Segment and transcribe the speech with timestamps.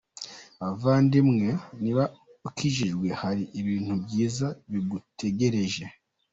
[0.59, 1.47] Bavandimwe,
[1.81, 2.03] niba
[2.47, 5.83] ukijijwe hari ibintu byiza bigutegereje!!